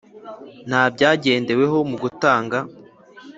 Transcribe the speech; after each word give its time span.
Nta 0.69 0.81
byagendeweho 0.93 1.77
mu 1.89 1.97
gutanga 2.03 2.57